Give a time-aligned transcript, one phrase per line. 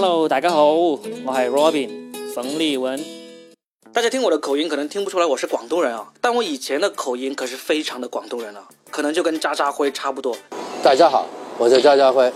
[0.00, 1.90] Hello，大家好，我系 Robin
[2.32, 3.04] 冯立文。
[3.92, 10.36] 大家听我的口音可能听不出来我是广东人啊，但我以前的口音可是非常的广东人啊，可能就跟渣渣辉差不多。
[10.84, 11.26] 大家好，
[11.58, 12.32] 我是渣渣辉，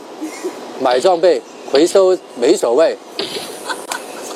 [0.80, 1.40] 买装备
[1.70, 2.96] 回收没所谓，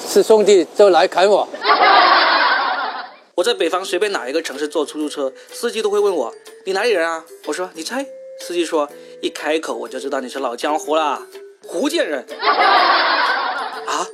[0.08, 1.48] 是兄弟就来砍我。
[3.34, 6.32] 我在北方随便哪一个城市坐出租车，司机都会问我
[6.64, 7.24] 你哪里人啊？
[7.46, 8.06] 我说你猜，
[8.38, 8.88] 司机说
[9.20, 11.26] 一开口我就知道你是老江湖啦，
[11.70, 12.26] 福建人。
[13.86, 14.06] 啊，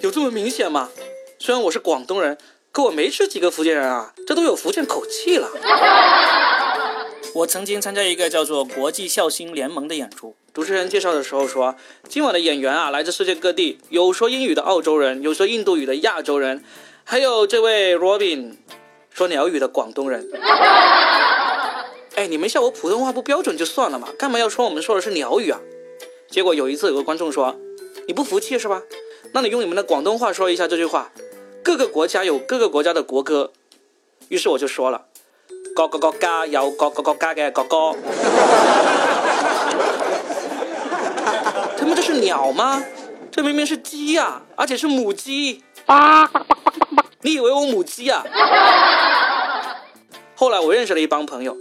[0.00, 0.90] 有这么明显吗？
[1.38, 2.36] 虽然我是广东人，
[2.72, 5.48] 可我没吃几个福建人啊，这都有福建口气了。
[7.34, 11.76] 我曾经参加一个叫做国际笑星联盟的演出，主持人介绍的时候说，
[12.08, 16.64] 今晚的演员啊来自世界各地，有说英语的澳洲人，有说印度语的亚洲人。
[17.04, 18.56] 还有这位 Robin，
[19.10, 20.28] 说鸟语的广东人。
[22.16, 25.60] 哎，你们笑我普通话不标准就算了嘛，干嘛要说我们说的是鸟语啊？
[26.30, 27.56] 结果有一次有个观众说，
[28.06, 28.82] 你不服气是吧？
[29.32, 31.10] 那你用你们的广东话说一下这句话。
[31.62, 33.50] 各个国家有各个国家的国歌，
[34.28, 35.06] 于是我就说了，
[35.74, 37.98] 各个国家有各个国家的国歌。
[41.76, 42.84] 他们这是鸟吗？
[43.32, 45.64] 这明明是鸡呀，而且是母鸡。
[45.86, 46.30] 啊
[47.22, 48.24] 你以为我母鸡啊？
[50.36, 51.56] 后来我认识了一帮朋友，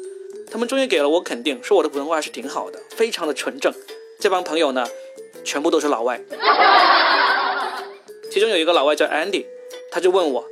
[0.52, 3.73] 他们终于给了我肯定，说我的普通话是挺好的，非常的纯正。
[4.26, 4.84] 这帮朋友呢，
[5.44, 6.20] 全部都是老外。
[8.32, 9.45] 其中有一个老外叫 Andy，
[9.92, 10.44] 他就问我：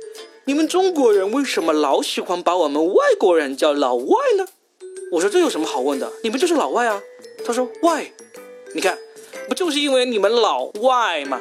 [0.44, 4.46] 你们中国人为什么老喜欢把我们外国人叫老外呢？
[5.10, 6.08] 我说这有什么好问的？
[6.22, 7.02] 你们就是老外啊。
[7.44, 8.12] 他说：Why？
[8.76, 8.96] 你看，
[9.48, 11.40] 不就是因为你们老外吗？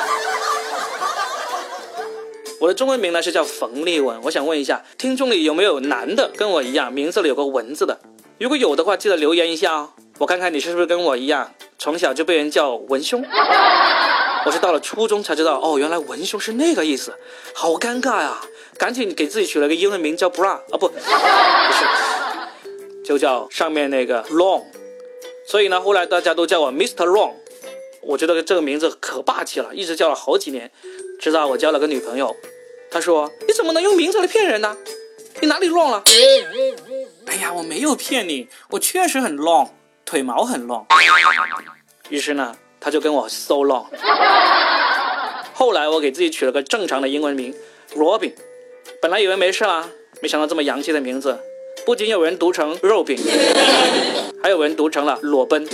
[2.58, 8.00] 我的中文名呢是叫冯立文，我想问一下，听众里有没有男的跟我一样，名字里有个文字的？
[8.38, 13.22] 如果有的话，记得留言一下哦，我看看你是不是跟我一样，从小就被人叫文胸。
[14.46, 17.14] 我是到了初中才知道，哦，原来文胸是那个意思，
[17.54, 18.40] 好尴尬呀！
[18.78, 21.84] 赶紧给自己取了个英文名叫 Bra 啊，不， 不是，
[23.04, 24.62] 就叫上面那个 Long。
[25.46, 27.06] 所以呢，后来大家都叫我 Mr.
[27.06, 27.32] Long，
[28.02, 30.70] 我觉得这个名字可霸气了，一直叫了好几年。
[31.20, 32.34] 直到我交了个女朋友，
[32.90, 34.76] 她说：“你怎么能用名字来骗人呢？
[35.40, 36.02] 你哪里 long 了？”
[37.26, 39.70] 哎呀，我没有骗你，我确实很 long，
[40.04, 40.84] 腿毛很 long。
[42.08, 43.86] 于是呢，他就跟我 so long。
[45.52, 47.54] 后来我给自己取了个正常的英文名
[47.94, 48.32] Robin，
[49.00, 49.88] 本来以为没事啦，
[50.20, 51.38] 没想到这么洋气的名字，
[51.84, 53.18] 不仅有人读成肉饼，
[54.42, 55.66] 还有人读成了裸奔。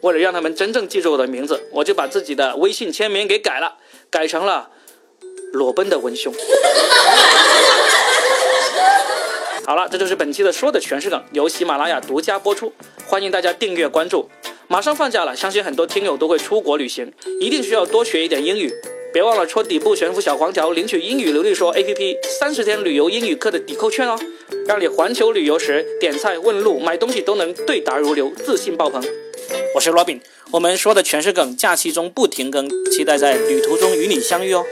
[0.00, 3.76] 为了让他们真正记住我的名字，我就把自己的微信签名给改了。
[4.14, 4.70] 改成了
[5.52, 6.32] 裸奔的文胸。
[9.66, 12.72] 好了，这就是本期的说的全是梗，由喜马拉雅独家播出，
[13.08, 14.30] 欢迎大家订阅关注。
[14.68, 18.72] 马上放假了，相信很多听友都会出国旅行，一定需要多学一点英语。
[19.12, 24.16] 别忘了戳底部悬浮小黄条领取英语流利说 APP 三十天旅游英语课的抵扣券哦，
[24.68, 29.02] 让你环球旅游时点菜问路买东西都能对答如流，自信爆棚。
[29.74, 30.20] 我是 Robin，
[30.52, 34.64] 我们说的全是梗，假期中不停更，期待在旅途中与你相遇哦。